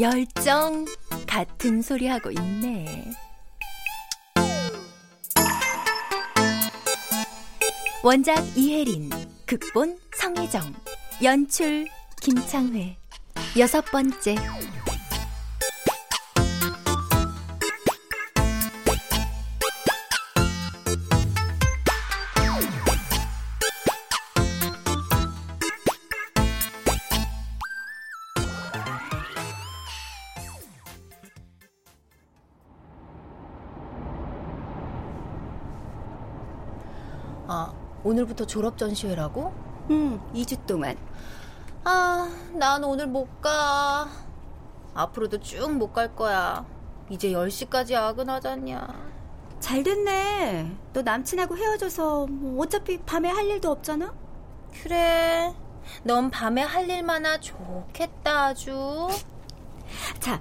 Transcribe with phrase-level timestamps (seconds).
[0.00, 0.84] 열정
[1.26, 3.10] 같은 소리 하고 있네.
[8.04, 9.10] 원작 이혜린,
[9.44, 10.72] 극본 성혜정,
[11.24, 11.88] 연출
[12.20, 12.96] 김창회.
[13.58, 14.36] 여섯 번째.
[38.08, 39.52] 오늘부터 졸업 전시회라고?
[39.90, 40.96] 응, 2주 동안.
[41.84, 44.08] 아, 난 오늘 못 가.
[44.94, 46.64] 앞으로도 쭉 못 갈 거야.
[47.10, 48.88] 이제 10시까지 야근하잖냐.
[49.60, 50.74] 잘 됐네.
[50.94, 54.14] 너 남친하고 헤어져서 뭐 어차피 밤에 할 일도 없잖아?
[54.82, 55.52] 그래.
[56.02, 59.08] 넌 밤에 할 일만아 좋겠다, 아주.
[60.18, 60.40] 자,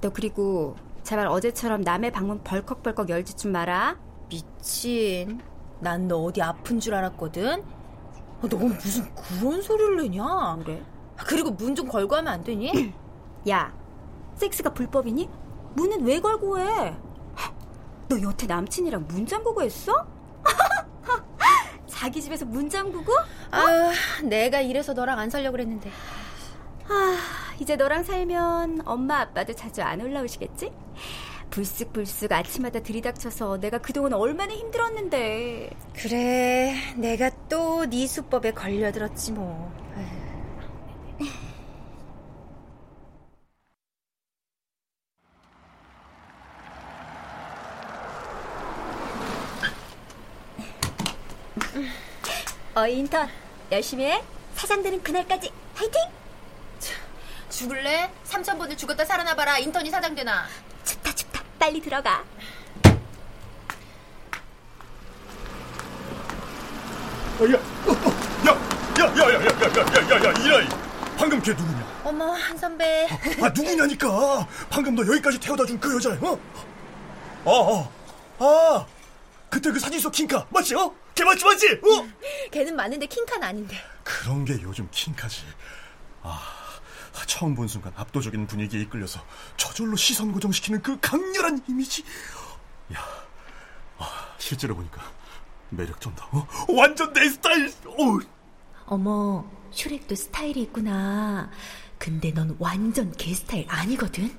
[0.00, 3.96] 너 그리고 제발 어제처럼 남의 방문 벌컥벌컥 열지 좀 마라.
[4.28, 5.40] 미친.
[5.80, 7.62] 난 너 어디 아픈 줄 알았거든?
[8.42, 10.58] 아, 넌 무슨 그런 소리를 내냐?
[10.64, 10.82] 그래?
[11.16, 12.92] 아, 그리고 문 좀 걸고 하면 안 되니?
[13.48, 13.72] 야,
[14.36, 15.28] 섹스가 불법이니?
[15.74, 16.96] 문은 왜 걸고 해?
[18.08, 19.92] 너 여태 남친이랑 문 잠그고 했어?
[21.86, 23.12] 자기 집에서 문 잠그고?
[23.50, 23.92] 아,
[24.24, 25.90] 내가 이래서 너랑 안 살려고 그랬는데.
[26.88, 27.18] 아,
[27.58, 30.72] 이제 너랑 살면 엄마 아빠도 자주 안 올라오시겠지?
[31.62, 35.70] 불쑥불쑥 아침마다 들이닥쳐서 내가 그동안 얼마나 힘들었는데.
[35.92, 39.72] 그래, 내가 또 네 수법에 걸려들었지 뭐.
[52.74, 53.28] 어, 인턴.
[53.72, 54.22] 열심히 해.
[54.54, 56.00] 사장되는 그날까지 화이팅!
[57.50, 58.08] 죽을래?
[58.24, 59.58] 삼천 번을 죽었다 살아나봐라.
[59.58, 60.46] 인턴이 사장 되나?
[61.58, 62.24] 빨리 들어가.
[67.40, 67.56] 야, 야,
[68.46, 68.54] 야,
[68.98, 70.68] 야, 야, 야, 야, 야, 야, 야, 이라이.
[71.16, 72.00] 방금 걔 누구냐?
[72.04, 73.06] 어머, 한 선배.
[73.40, 74.46] 아, 누구냐니까.
[74.70, 76.38] 방금 너 여기까지 태워다 준 그 여자야, 어?
[77.44, 77.92] 어, 어.
[78.40, 78.86] 아,
[79.50, 80.74] 그때 그 사진 속 킹카 맞지?
[80.74, 80.92] 어?
[81.14, 81.66] 걔 맞지, 맞지?
[81.84, 82.08] 어?
[82.50, 83.76] 걔는 많은데 킹카는 아닌데.
[84.04, 85.42] 그런 게 요즘 킹카지.
[86.22, 86.40] 아,
[87.26, 89.24] 처음 본 순간 압도적인 분위기에 이끌려서
[89.56, 92.02] 저절로 시선 고정시키는 그 강렬한 이미지.
[92.94, 93.04] 야,
[93.98, 95.02] 아, 실제로 보니까
[95.70, 96.26] 매력 좀다.
[96.32, 96.46] 어?
[96.68, 97.72] 완전 내 스타일.
[97.86, 98.18] 어.
[98.86, 101.50] 어머, 슈렉도 스타일이 있구나.
[101.98, 104.34] 근데 넌 완전 걔 스타일 아니거든?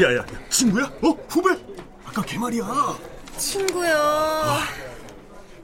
[0.00, 0.84] 야, 야, 야, 친구야?
[1.02, 1.08] 어?
[1.28, 1.50] 후배?
[2.04, 2.64] 아까 걔 말이야.
[3.36, 3.90] 친구요.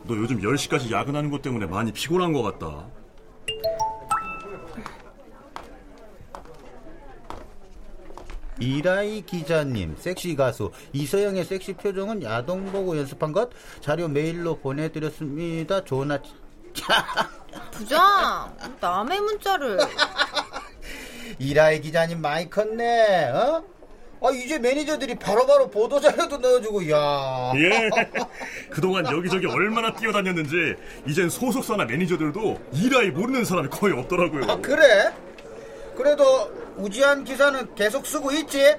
[0.04, 2.86] 너 요즘 10시까지 야근하는 것 때문에 많이 피곤한 것 같다.
[8.60, 15.84] 이라이 기자님, 섹시 가수 이서영의 섹시 표정은 야동 보고 연습한 것 자료 메일로 보내드렸습니다.
[15.84, 16.34] 좋은 아침.
[17.70, 19.78] 부장, 남의 문자를.
[21.38, 23.30] 이라이 기자님 많이 컸네.
[23.30, 23.77] 어?
[24.20, 27.53] 아 이제 매니저들이 바로 바로 보도 자료도 넣어주고 야.
[27.56, 27.88] 예.
[28.70, 30.75] 그동안 여기저기 얼마나 뛰어다녔는지
[31.06, 34.50] 이젠 소속사나 매니저들도 이라이 모르는 사람이 거의 없더라고요.
[34.50, 35.12] 아, 그래?
[35.97, 36.25] 그래도
[36.76, 38.76] 우지한 기사는 계속 쓰고 있지?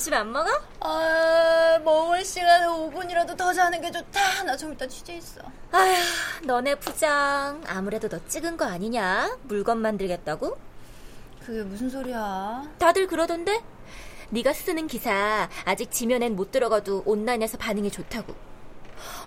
[0.00, 0.48] 점심 안 먹어?
[0.80, 4.44] 아, 먹을 시간에 5분이라도 더 자는 게 좋다.
[4.44, 5.42] 나 좀 이따 취재 있어.
[5.72, 5.94] 아휴,
[6.46, 9.36] 너네 부장 아무래도 너 찍은 거 아니냐?
[9.42, 10.56] 물건 만들겠다고?
[11.44, 12.62] 그게 무슨 소리야?
[12.78, 13.60] 다들 그러던데?
[14.30, 18.34] 네가 쓰는 기사 아직 지면엔 못 들어가도 온라인에서 반응이 좋다고.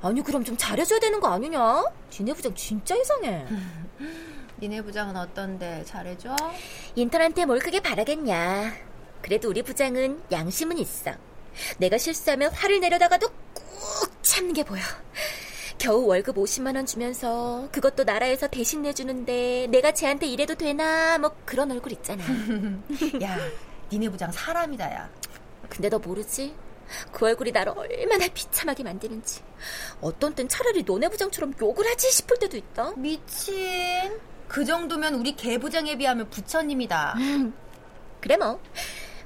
[0.01, 1.83] 아니 그럼 좀 잘해줘야 되는 거 아니냐?
[2.09, 3.45] 지네 부장 진짜 이상해.
[4.59, 5.83] 니네 부장은 어떤데?
[5.85, 6.35] 잘해줘?
[6.95, 8.92] 인턴한테 뭘 크게 바라겠냐.
[9.23, 11.11] 그래도 우리 부장은 양심은 있어.
[11.77, 13.63] 내가 실수하면 화를 내려다가도 꾹
[14.21, 14.81] 참는 게 보여.
[15.77, 21.71] 겨우 월급 50만 원 주면서 그것도 나라에서 대신 내주는데 내가 쟤한테 이래도 되나 뭐 그런
[21.71, 22.21] 얼굴 있잖아.
[23.23, 23.39] 야,
[23.91, 25.09] 니네 부장 사람이다, 야.
[25.69, 26.53] 근데 너 모르지?
[27.13, 29.41] 그 얼굴이 나를 얼마나 비참하게 만드는지.
[30.01, 32.93] 어떤 땐 차라리 너네 부장처럼 욕을 하지 싶을 때도 있다.
[32.97, 34.19] 미친.
[34.49, 37.15] 그 정도면 우리 개 부장에 비하면 부처님이다.
[38.19, 38.59] 그래 뭐.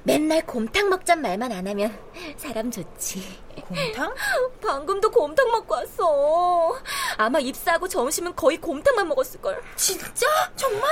[0.08, 1.94] 맨날 곰탕 먹잔 말만 안 하면
[2.38, 3.22] 사람 좋지.
[3.60, 4.14] 곰탕?
[4.66, 6.78] 방금도 곰탕 먹고 왔어.
[7.18, 9.62] 아마 입사하고 점심은 거의 곰탕만 먹었을걸.
[9.76, 10.26] 진짜?
[10.56, 10.88] 정말?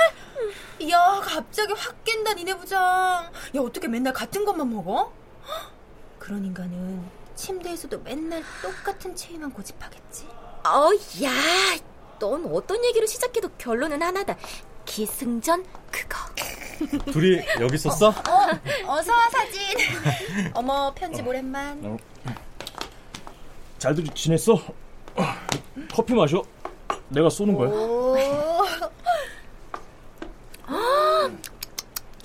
[0.91, 2.79] 야, 갑자기 확 깬다, 니네 부장.
[2.79, 5.11] 야, 어떻게 맨날 같은 것만 먹어?
[6.19, 7.03] 그런 인간은
[7.33, 10.27] 침대에서도 맨날 똑같은 체위만 고집하겠지.
[10.63, 10.91] 어,
[11.23, 11.31] 야,
[12.19, 14.37] 넌 어떤 얘기로 시작해도 결론은 하나다.
[14.85, 16.17] 기승전 그거.
[17.11, 18.09] 둘이 여기 있었어?
[18.09, 18.36] 어,
[18.87, 19.61] 어서 와, 사진.
[20.53, 21.99] 어머, 편집 오랜만.
[23.77, 24.59] 잘들 지냈어?
[25.93, 26.41] 커피 마셔.
[27.09, 27.69] 내가 쏘는 거야.
[27.69, 28.15] 오,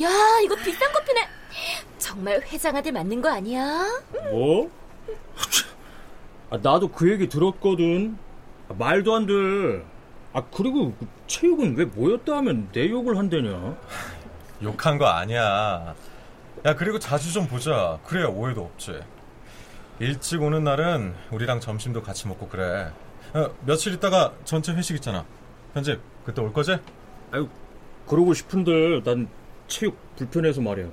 [0.02, 0.08] 야,
[0.44, 1.28] 이거 비싼 커피네.
[1.98, 3.86] 정말 회장 아들 맞는 거 아니야?
[4.30, 4.70] 뭐?
[6.50, 8.18] 아, 나도 그 얘기 들었거든.
[8.68, 9.32] 아, 말도 안 돼.
[10.34, 13.76] 아 그리고 그 체육은 왜 모였다 하면 내 욕을 한대냐?
[14.62, 15.94] 욕한 거 아니야.
[16.64, 17.98] 야, 그리고 자주 좀 보자.
[18.06, 19.00] 그래야 오해도 없지.
[19.98, 22.92] 일찍 오는 날은 우리랑 점심도 같이 먹고 그래.
[23.34, 25.24] 어, 며칠 있다가 전체 회식 있잖아.
[25.74, 26.76] 편집, 그때 올 거지?
[27.32, 27.48] 아유
[28.06, 29.28] 그러고 싶은데 난
[29.68, 30.86] 체육 불편해서 말이야.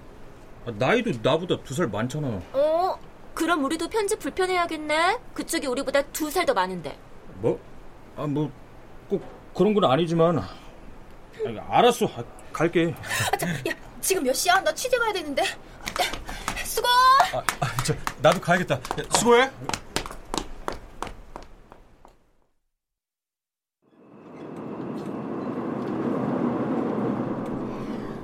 [0.66, 2.28] 아, 나이도 나보다 두 살 많잖아.
[2.54, 2.98] 어,
[3.34, 5.20] 그럼 우리도 편집 불편해야겠네.
[5.34, 6.98] 그쪽이 우리보다 두 살 더 많은데.
[7.42, 7.60] 뭐?
[8.16, 8.50] 아 뭐
[9.10, 9.24] 꼭
[9.56, 10.40] 그런 건 아니지만.
[10.40, 10.48] 아,
[11.70, 12.06] 알았어.
[12.06, 12.24] 아,
[12.54, 12.90] 갈게.
[12.90, 12.96] 야,
[14.02, 14.60] 지금 몇 시야?
[14.62, 15.44] 나 취재 가야 되는데.
[16.64, 16.88] 수고!
[17.34, 18.76] 아, 아, 저, 나도 가야겠다.
[18.76, 18.82] 야,
[19.18, 19.50] 수고해.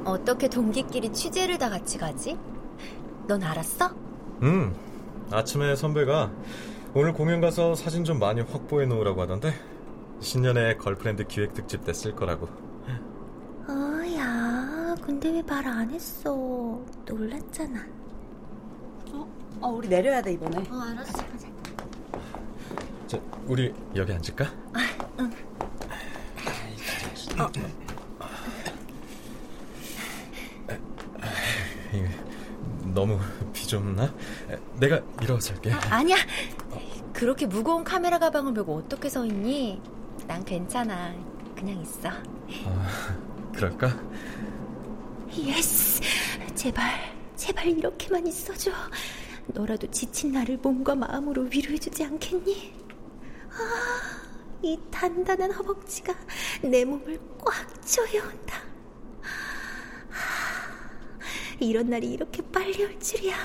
[0.06, 2.38] 어떻게 동기끼리 취재를 다 같이 가지?
[3.28, 3.90] 넌 알았어?
[4.44, 4.76] 음,
[5.32, 6.32] 아침에 선배가
[6.94, 9.54] 오늘 공연 가서 사진 좀 많이 확보해 놓으라고 하던데
[10.22, 12.48] 신년에 걸프렌드 기획 특집 때 쓸 거라고.
[15.06, 16.32] 어, 야, 근데 왜 말 안 했어?
[17.06, 17.86] 놀랐잖아.
[19.62, 20.58] 어, 우리 내려야 돼 이번에.
[20.70, 21.24] 어, 알았어.
[23.08, 24.46] 저, 우리 여기 앉을까?
[25.20, 25.32] 응.
[31.94, 32.10] 이게
[32.94, 33.20] 너무
[33.54, 34.14] 비좁나?
[34.80, 35.72] 내가 일어서 할게.
[35.72, 36.18] 아 니야.
[37.14, 39.82] 그렇게 무거운 카메라 가방을 메고 어떻게 서 있니?
[40.28, 41.14] 난 괜찮아.
[41.56, 42.10] 그냥 있어.
[42.10, 43.18] 아,
[43.54, 43.88] 그럴까?
[45.38, 46.02] Yes!
[46.56, 48.72] 제발, 제발 이렇게만 있어줘.
[49.48, 52.74] 너라도 지친 나를 몸과 마음으로 위로해주지 않겠니?
[53.52, 54.22] 아,
[54.62, 56.14] 이 단단한 허벅지가
[56.64, 58.58] 내 몸을 꽉 조여온다.
[60.12, 60.96] 아,
[61.60, 63.36] 이런 날이 이렇게 빨리 올 줄이야.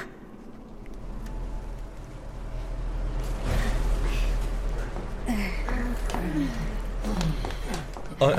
[8.23, 8.37] 아,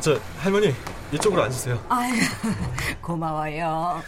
[0.00, 0.74] 저 할머니
[1.14, 1.78] 이쪽으로 앉으세요.
[1.88, 2.12] 아유,
[3.02, 4.02] 고마워요.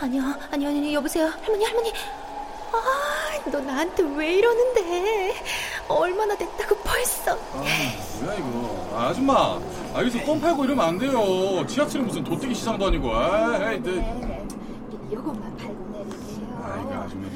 [0.00, 1.26] 아니야, 아니, 아니, 여보세요.
[1.26, 1.92] 할머니, 할머니.
[2.72, 5.34] 아, 너 나한테 왜 이러는데?
[5.88, 7.36] 얼마나 됐다고 벌써.
[7.36, 9.58] 뭐야 이거 아, 아줌마
[9.94, 11.64] 아, 여기서 껌 팔고 이러면 안 돼요.
[11.66, 13.14] 지하철은 무슨 도떼기 시장도 아니고.
[13.14, 14.46] 아이, 네.
[15.12, 16.62] 요것만 팔고 내릴게요.
[16.64, 17.28] 아이고, 아줌마.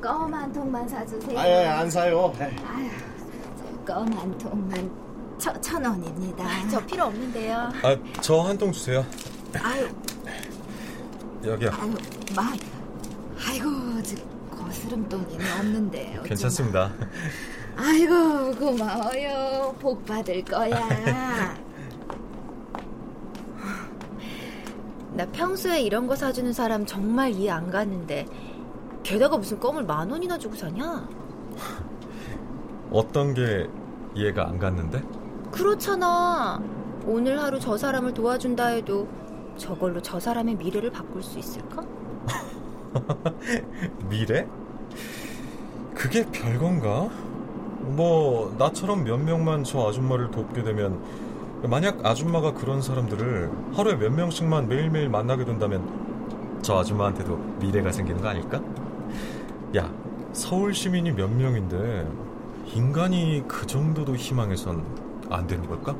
[0.00, 1.38] 껌 한 통만 사주세요.
[1.38, 2.32] 아예 안 사요.
[2.40, 2.90] 아유,
[3.86, 5.03] 껌한 통만
[5.44, 6.42] 천, 천 원입니다.
[6.70, 7.70] 저 필요 없는데요.
[7.82, 9.04] 아, 저 한 통 주세요.
[9.62, 9.86] 아유,
[11.44, 11.68] 여기요.
[11.78, 11.94] 아유,
[12.34, 12.50] 마,
[13.46, 14.16] 아이고, 저
[14.56, 16.18] 거스름 돈이는 없는데.
[16.24, 16.90] 괜찮습니다.
[17.76, 19.76] 아이고, 고마워요.
[19.80, 20.88] 복 받을 거야.
[25.12, 28.26] 나 평소에 이런 거 사주는 사람 정말 이해 안 가는데
[29.02, 31.06] 게다가 무슨 껌을 만 원이나 주고 사냐?
[32.90, 33.68] 어떤 게
[34.14, 35.02] 이해가 안 갔는데?
[35.54, 36.60] 그렇잖아.
[37.06, 39.06] 오늘 하루 저 사람을 도와준다 해도
[39.56, 41.84] 저걸로 저 사람의 미래를 바꿀 수 있을까?
[44.10, 44.48] 미래?
[45.94, 47.08] 그게 별건가?
[47.82, 51.00] 뭐 나처럼 몇 명만 저 아줌마를 돕게 되면
[51.62, 58.26] 만약 아줌마가 그런 사람들을 하루에 몇 명씩만 매일매일 만나게 된다면 저 아줌마한테도 미래가 생기는 거
[58.26, 58.60] 아닐까?
[59.76, 59.88] 야,
[60.32, 62.08] 서울 시민이 몇 명인데
[62.74, 65.96] 인간이 그 정도도 희망해선 안 되는 걸까?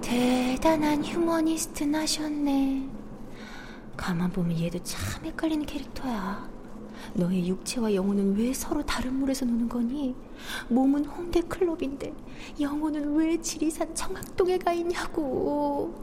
[0.00, 2.88] 대단한 휴머니스트 나셨네.
[3.96, 6.50] 가만 보면 얘도 참 헷갈리는 캐릭터야.
[7.14, 10.14] 너의 육체와 영혼은 왜 서로 다른 물에서 노는 거니?
[10.68, 12.14] 몸은 홍대 클럽인데
[12.60, 15.94] 영혼은 왜 지리산 청학동에 가 있냐고.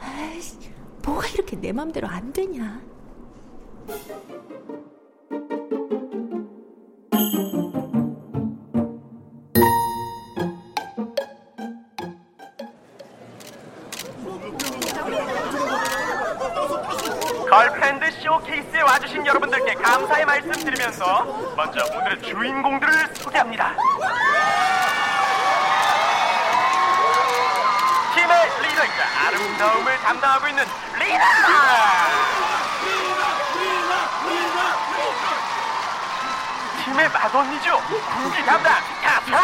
[0.00, 0.56] 아이씨,
[1.04, 2.82] 뭐가 이렇게 내 맘대로 안 되냐?
[18.92, 21.24] 와주신 여러분들께 감사의 말씀 드리면서
[21.56, 23.74] 먼저 오늘의 주인공들을 소개합니다.
[28.14, 30.64] 팀의 리더이자 아름다움을 담당하고 있는
[30.98, 31.24] 리나!
[36.84, 37.80] 팀의 맏언니죠.
[37.88, 39.40] 군기 담당 카타!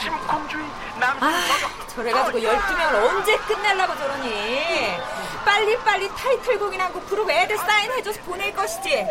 [0.00, 0.86] 심쿵주의 남성
[1.20, 4.88] 아, 저래가지고 12명을 언제 끝내려고 저러니?
[5.44, 9.06] 빨리빨리 타이틀곡이나 한 곡 부르고 애들 사인해줘서 보낼 것이지.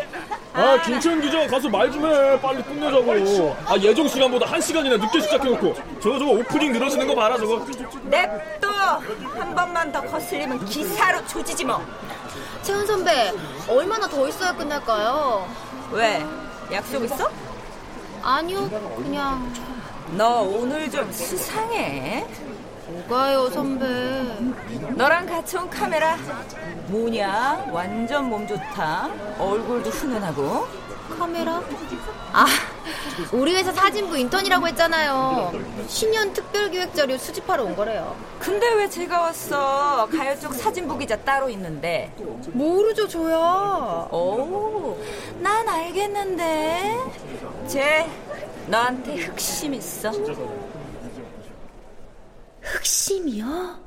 [0.52, 2.40] 아, 김채연 기자 가서 말 좀 해.
[2.40, 3.56] 빨리 끝내자고.
[3.66, 5.74] 아, 예정 시간보다 한 시간이나 늦게 시작해놓고.
[6.00, 7.64] 저거 저거 오프닝 늘어지는 거 봐라, 저거.
[8.04, 8.68] 냅둬!
[9.38, 11.84] 한 번만 더 거슬리면 기사로 조지지 뭐.
[12.62, 13.32] 채은 선배,
[13.68, 15.48] 얼마나 더 있어야 끝날까요?
[15.92, 16.24] 왜?
[16.72, 17.30] 약속 있어?
[18.22, 19.52] 아니요, 그냥
[20.12, 22.26] 너 오늘 좀 수상해.
[22.88, 23.84] 뭐가요, 선배?
[24.94, 26.16] 너랑 같이 온 카메라
[26.86, 27.66] 뭐냐?
[27.72, 29.10] 완전 몸 좋다.
[29.38, 30.86] 얼굴도 훈훈하고.
[31.18, 31.62] 카메라?
[32.32, 32.46] 아,
[33.32, 35.52] 우리 회사 사진부 인턴이라고 했잖아요.
[35.88, 38.16] 신년 특별기획 자료 수집하러 온 거래요.
[38.38, 40.08] 근데 왜 제가 왔어?
[40.12, 42.12] 가요 쪽 사진부 기자 따로 있는데.
[42.52, 44.08] 모르죠, 저야.
[44.10, 44.98] 오,
[45.40, 46.98] 난 알겠는데.
[47.68, 48.06] 쟤
[48.68, 50.10] 너한테 흑심 있어.
[52.62, 53.78] 흑심이요?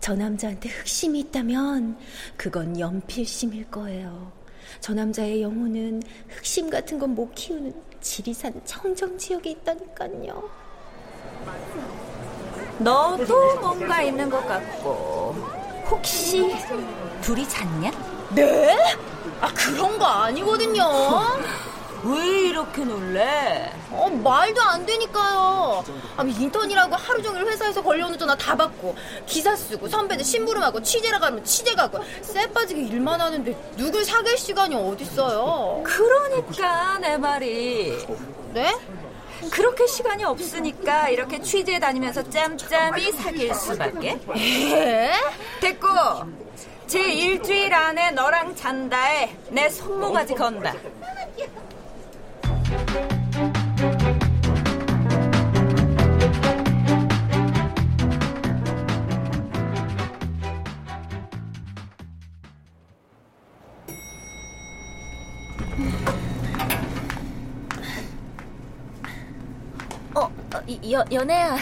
[0.00, 1.96] 저 남자한테 흑심이 있다면
[2.36, 4.30] 그건 연필심일 거예요.
[4.80, 10.50] 저 남자의 영혼은 흑심 같은 건 못 키우는 지리산 청정 지역에 있다니까요.
[12.78, 15.34] 너도 뭔가 있는 것 같고.
[15.90, 16.54] 혹시
[17.22, 17.90] 둘이 잤냐?
[18.34, 18.76] 네?
[19.40, 20.84] 아 그런 거 아니거든요.
[22.04, 23.72] 왜 이렇게 놀래?
[23.90, 25.84] 어 말도 안 되니까요.
[26.16, 28.94] 아 인턴이라고 하루 종일 회사에서 걸려오는 전화 다 받고
[29.26, 34.74] 기사 쓰고 선배들 심부름하고 취재라 가면 취재 가고 쎄 빠지게 일만 하는데 누굴 사귈 시간이
[34.74, 35.82] 어딨어요.
[35.84, 37.96] 그러니까 내 말이.
[38.52, 38.74] 네?
[39.50, 44.18] 그렇게 시간이 없으니까 이렇게 취재 다니면서 짬짬이 사귈 수밖에.
[44.36, 45.12] 에?
[45.60, 45.88] 됐고
[46.86, 50.74] 제 일주일 안에 너랑 잔다에 내 손모가지 건다.
[70.90, 71.56] 여, 연애야.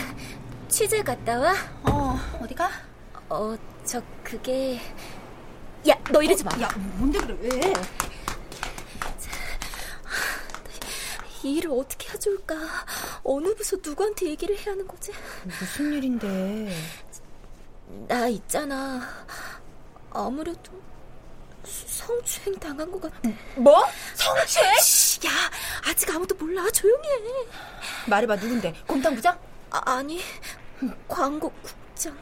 [0.69, 1.55] 취재 갔다 와?
[1.85, 2.69] 어, 어디가?
[3.29, 4.81] 어, 저, 그게.
[5.89, 6.51] 야, 너 이러지 마.
[6.61, 7.73] 야, 뭔데 그래, 왜?
[11.45, 12.55] 이 일을 어떻게 해줄까?
[13.25, 15.13] 어느 부서 누구한테 얘기를 해야 하는 거지?
[15.45, 16.73] 무슨 일인데?
[18.09, 19.03] 나 있잖아.
[20.11, 20.71] 아무래도
[21.65, 23.31] 성추행 당한 것 같아.
[23.57, 23.85] 뭐?
[24.15, 24.69] 성추행?
[25.27, 25.51] 야,
[25.89, 26.69] 아직 아무도 몰라.
[26.71, 27.19] 조용히 해.
[28.07, 28.75] 말해봐, 누군데?
[28.87, 29.39] 곰탕 부장?
[29.71, 30.21] 아, 아니,
[31.09, 32.17] 광고 국장.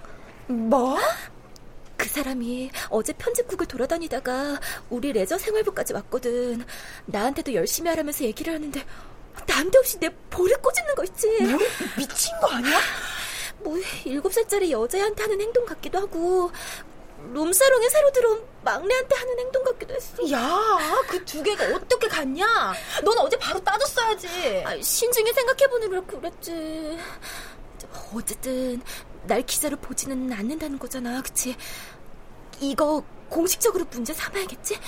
[0.47, 0.99] 뭐?
[1.97, 6.65] 그 사람이 어제 편집국을 돌아다니다가 우리 레저 생활부까지 왔거든.
[7.07, 8.85] 나한테도 열심히 하라면서 얘기를 하는데
[9.47, 11.29] 난데없이 내 볼을 꼬집는 거 있지.
[11.43, 11.59] 뭐?
[11.99, 12.79] 미친 거 아니야?
[13.59, 16.51] 뭐 일곱 살짜리 여자애한테 하는 행동 같기도 하고
[17.33, 20.31] 룸사롱에 새로 들어온 막내한테 하는 행동 같기도 했어.
[20.31, 22.73] 야, 그 두 개가 어떻게 같냐?
[23.05, 24.63] 넌 어제 바로 따졌어야지.
[24.67, 26.99] 아, 신중히 생각해보느라 그랬지.
[28.15, 28.83] 어쨌든
[29.25, 31.57] 날 기자로 보지는 않는다는 거잖아, 그치?
[32.61, 34.79] 이거 공식적으로 문제 삼아야겠지?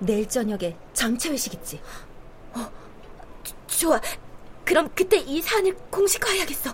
[0.00, 1.80] 내일 저녁에 전체 회식 있지?
[2.52, 2.70] 어,
[3.66, 4.00] 좋아.
[4.64, 6.70] 그럼 그때 이 사안을 공식화해야겠어.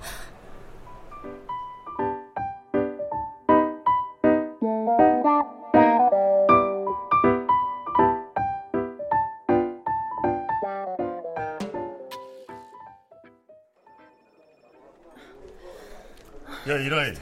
[16.75, 17.12] 야 도라희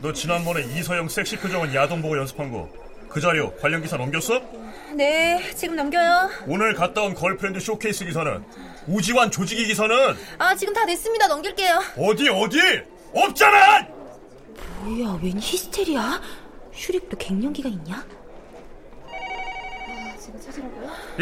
[0.00, 2.84] 너 지난번에 이서영 섹시 표정은 야동 보고 연습한 거
[3.14, 4.40] 그 자료 관련 기사 넘겼어?
[4.96, 6.28] 네, 지금 넘겨요.
[6.48, 8.44] 오늘 갔다 온 걸프렌드 쇼케이스 기사는
[8.88, 11.28] 우지환 조직이 기사는 아, 지금 다 됐습니다.
[11.28, 11.80] 넘길게요.
[11.96, 12.58] 어디 어디
[13.14, 13.86] 없잖아
[14.80, 16.20] 뭐야, 웬 히스테리야?
[16.74, 18.04] 슈렉도 갱년기가 있냐?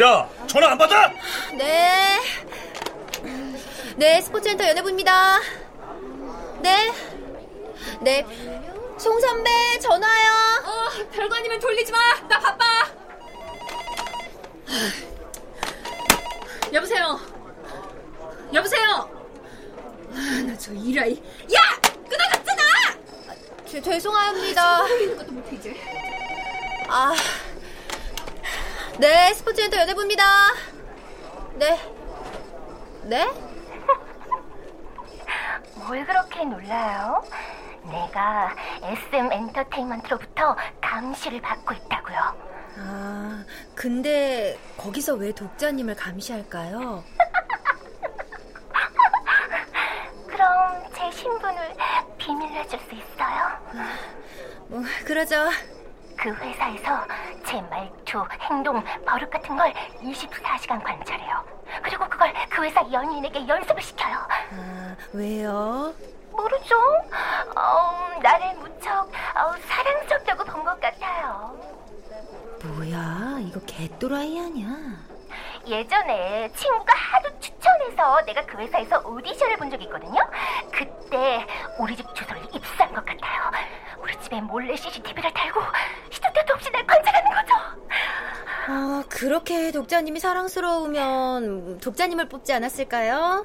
[0.01, 1.13] 야 전화 안 받아?
[1.59, 2.19] 네.
[3.97, 5.41] 네, 스포츠센터 연예부입니다.
[6.63, 6.91] 네.
[8.03, 8.27] 네.
[8.99, 10.33] 송 선배, 전화요.
[10.65, 11.99] 어, 별거 아니면 돌리지 마.
[12.29, 12.65] 나 바빠.
[16.73, 17.21] 여보세요.
[18.53, 19.11] 여보세요.
[20.15, 21.15] 아, 나저 이라이.
[21.55, 21.61] 야,
[22.09, 22.63] 끊어갔잖아.
[23.67, 24.79] 죄, 죄송합니다.
[25.17, 25.77] 것도 못해 이제.
[26.89, 27.15] 아.
[28.99, 30.25] 네, 스포츠센터 연예부입니다.
[31.55, 31.81] 네.
[33.05, 33.31] 네?
[35.75, 37.25] 뭘 그렇게 놀라요?
[37.85, 42.53] 내가 SM 엔터테인먼트로부터 감시를 받고 있다고요.
[42.79, 47.03] 아, 근데 거기서 왜 독자님을 감시할까요?
[50.27, 51.75] 그럼 제 신분을
[52.19, 53.59] 비밀로 해줄 수 있어요?
[54.69, 55.37] 뭐, 그러죠.
[56.17, 57.05] 그 회사에서
[57.45, 61.45] 제 말투, 행동, 버릇 같은 걸 24시간 관찰해요.
[61.83, 64.17] 그리고 그걸 그 회사 연예인에게 연습을 시켜요.
[64.53, 65.93] 아, 왜요?
[66.31, 66.77] 모르죠?
[67.57, 71.59] 어, 나를 무척 어, 사랑스럽다고 본 것 같아요.
[72.65, 74.69] 뭐야, 이거 개또라이 아니야?
[75.67, 80.21] 예전에 친구가 하도 추천해서 내가 그 회사에서 오디션을 본 적이 있거든요.
[80.73, 81.47] 그때
[81.79, 83.51] 우리 집 주소를 입수한 것 같아요.
[84.01, 85.61] 우리 집에 몰래 CCTV를 달고
[86.11, 87.55] 시도 때도 없이 날 관찰하는 거죠.
[88.69, 93.45] 아, 그렇게 독자님이 사랑스러우면 독자님을 뽑지 않았을까요?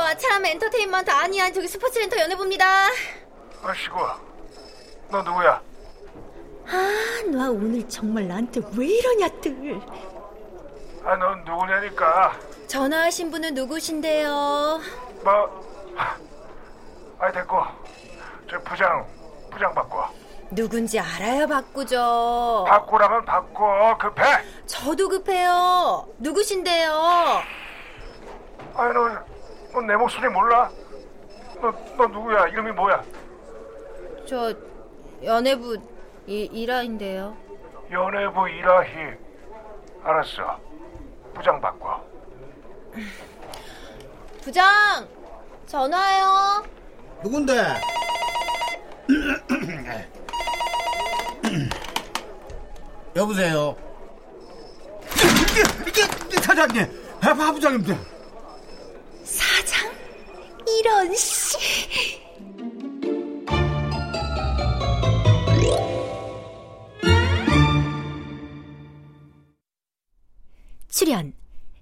[0.00, 0.16] 여보세요.
[0.18, 1.52] 참 엔터테인먼트 아니야.
[1.52, 2.88] 저기 스포츠센터 연예부입니다.
[3.62, 3.98] 아시고,
[5.10, 5.60] 너 누구야?
[6.66, 9.80] 아, 나 오늘 정말 나한테 왜 이러냐들.
[11.04, 12.32] 아, 넌 누구냐니까.
[12.66, 14.80] 전화하신 분은 누구신데요?
[15.22, 15.96] 뭐,
[17.18, 17.62] 아, 됐고.
[18.48, 19.06] 저 부장,
[19.50, 20.08] 부장 바꿔.
[20.52, 22.64] 누군지 알아야 바꾸죠.
[22.68, 23.96] 바꾸라면 바꿔.
[23.98, 24.22] 급해.
[24.66, 26.08] 저도 급해요.
[26.18, 27.42] 누구신데요?
[28.74, 29.29] 아니, 너,
[29.72, 30.70] 너 내 목소리 몰라?
[31.60, 32.46] 너, 너 누구야?
[32.48, 33.02] 이름이 뭐야?
[34.26, 34.52] 저
[35.22, 35.76] 연예부
[36.26, 37.36] 이, 이라인데요.
[37.90, 39.16] 연예부 이라희.
[40.02, 40.58] 알았어.
[41.34, 42.02] 부장 바꿔.
[44.42, 45.06] 부장
[45.66, 46.64] 전화요.
[47.22, 47.52] 누군데?
[53.16, 53.76] 여보세요.
[56.42, 56.86] 사장님,
[57.20, 58.09] 하부장님들.
[60.80, 62.18] 이런 씨.
[70.88, 71.34] 출연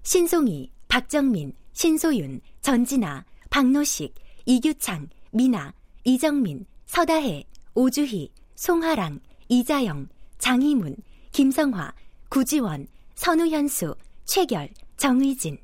[0.03, 4.13] 신송이, 박정민, 신소윤, 전진아, 박노식,
[4.45, 10.09] 이규창, 미나, 이정민, 서다혜, 오주희, 송하랑, 이자영,
[10.39, 10.97] 장희문,
[11.31, 11.93] 김성화,
[12.27, 15.57] 구지원, 선우현수, 최결, 정의진.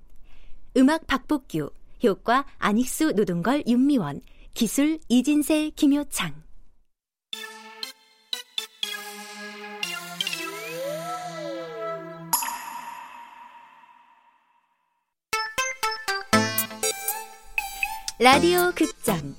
[0.77, 1.69] 음악 박복규,
[2.03, 4.21] 효과 안익수 노동걸 윤미원,
[4.53, 6.45] 기술 이진세 김효창.
[18.17, 19.35] 라디오 극장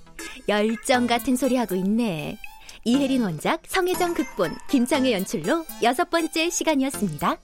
[0.49, 2.39] 열정 같은 소리 하고 있네.
[2.85, 7.39] 이혜린 원작, 성혜정 극본, 김창의 연출로 여섯 번째 시간이었습니다.